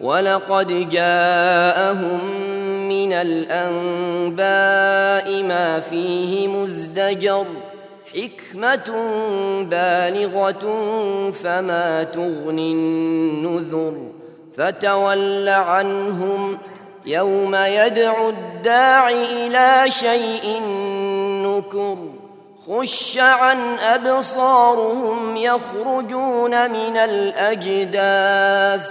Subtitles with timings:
[0.00, 2.24] ولقد جاءهم
[2.88, 4.42] من الأنباء
[5.42, 7.46] ما فيه مزدجر
[8.14, 8.90] حكمة
[9.62, 10.82] بالغة
[11.30, 13.94] فما تغني النذر
[14.56, 16.58] فتول عنهم
[17.06, 20.62] يوم يدعو الداع إلى شيء
[21.46, 21.98] نكر
[22.66, 28.90] خش عن أبصارهم يخرجون من الأجداث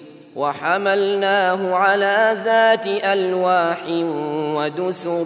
[0.35, 3.77] وحملناه على ذات ألواح
[4.55, 5.25] ودسر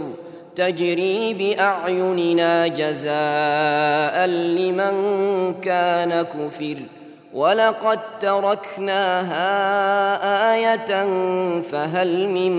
[0.55, 4.95] تجري بأعيننا جزاء لمن
[5.61, 6.77] كان كفر.
[7.33, 9.45] ولقد تركناها
[10.53, 11.05] آية
[11.61, 12.51] فهل من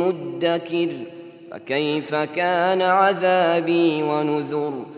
[0.00, 0.88] مدكر؟
[1.50, 4.97] فكيف كان عذابي ونذر؟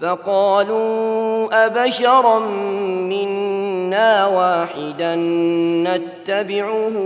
[0.00, 2.38] فقالوا أبشرا
[3.08, 5.14] منا واحدا
[5.84, 6.96] نتبعه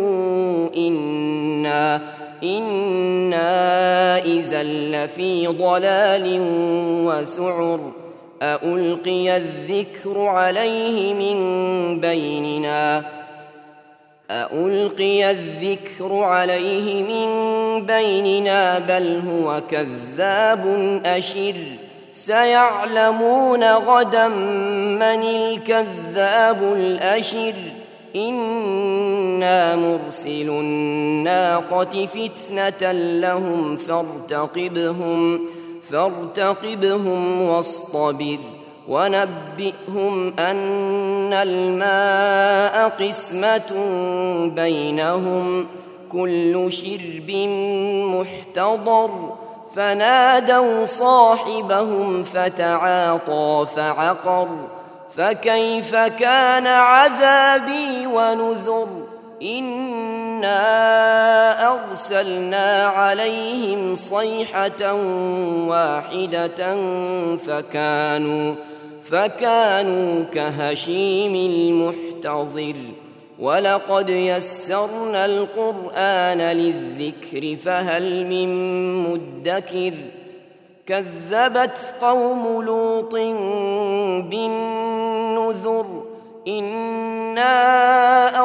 [0.77, 2.01] إنا
[2.43, 6.41] إنا إذا لفي ضلال
[7.07, 7.93] وسعر
[8.43, 13.05] ألقي الذكر عليه من بيننا؟
[14.31, 17.29] ألقي الذكر عليه من
[17.87, 20.67] بيننا؟ بل هو كذاب
[21.05, 21.55] أشر.
[22.15, 27.55] سيعلمون غدا من الكذاب الأشر.
[28.17, 35.41] إنا مرسل الناقة فتنة لهم فارتقبهم
[35.91, 38.39] فارتقبهم واصطبر.
[38.89, 43.73] ونبئهم أن الماء قسمة
[44.55, 45.67] بينهم.
[46.13, 47.31] كل شرب
[48.05, 49.11] محتضر.
[49.75, 54.49] فنادوا صاحبهم فتعاطى فعقر
[55.17, 58.89] فكيف كان عذابي ونذر؟
[59.43, 60.55] إنا
[61.75, 64.93] أرسلنا عليهم صيحة
[65.69, 66.77] واحدة
[67.37, 68.55] فكانوا
[69.05, 73.04] فكانوا كهشيم المحتضر.
[73.39, 78.49] ولقد يسرنا القرآن للذكر فهل من
[79.03, 79.95] مدكر
[80.87, 83.15] كذبت قوم لوط
[84.31, 86.05] بالنذر
[86.49, 87.55] إنا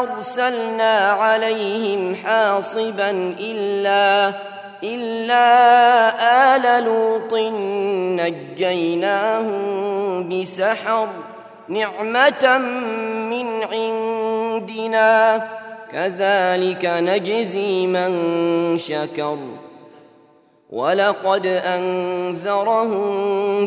[0.01, 3.09] أرسلنا عليهم حاصبا
[3.39, 4.33] إلا
[4.83, 5.45] إلا
[6.55, 7.33] آل لوط
[8.21, 9.59] نجيناهم
[10.29, 11.07] بسحر
[11.69, 12.57] نعمة
[13.29, 15.47] من عندنا.
[15.91, 18.11] كذلك نجزي من
[18.77, 19.37] شكر.
[20.69, 23.01] ولقد أنذرهم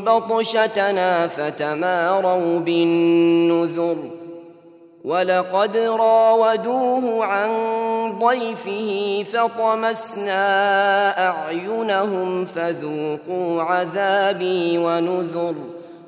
[0.00, 3.96] بطشتنا فتماروا بالنذر.
[5.04, 7.50] ولقد راودوه عن
[8.18, 10.44] ضيفه فطمسنا
[11.28, 15.54] أعينهم فذوقوا عذابي ونذر.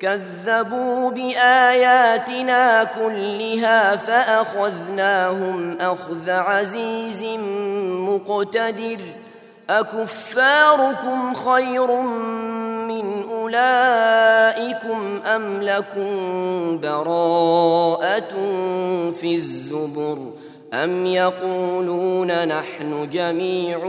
[0.00, 7.24] كذبوا بآياتنا كلها فأخذناهم أخذ عزيز
[8.08, 8.98] مقتدر
[9.70, 12.02] أكفاركم خير
[12.88, 16.10] من أولئكم أم لكم
[16.80, 18.34] براءة
[19.12, 20.18] في الزبر
[20.74, 23.86] أم يقولون نحن جميع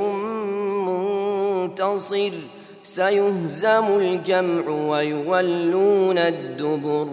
[0.88, 2.31] منتصر
[2.95, 7.07] سيهزم الجمع ويولون الدبر.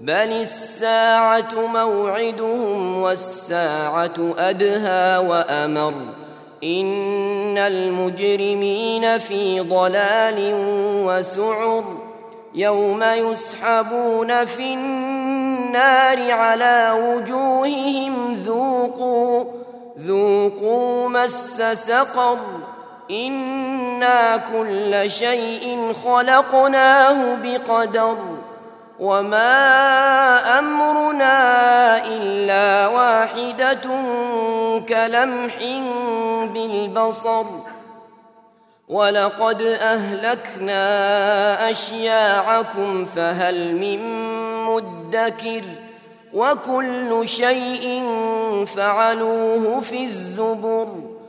[0.00, 5.94] بل الساعة موعدهم والساعة أدهى وأمر.
[6.64, 10.52] إن المجرمين في ضلال
[11.06, 11.84] وسعر.
[12.54, 19.44] يوم يسحبون في النار على وجوههم ذوقوا
[19.98, 22.38] ذوقوا مس سقر.
[23.10, 28.16] إنا كل شيء خلقناه بقدر
[29.00, 33.80] وما امرنا الا واحدة
[34.88, 35.54] كلمح
[36.52, 37.44] بالبصر
[38.88, 40.80] ولقد اهلكنا
[41.70, 44.00] اشياعكم فهل من
[44.64, 45.64] مدكر
[46.34, 48.04] وكل شيء
[48.76, 50.88] فعلوه في الزبر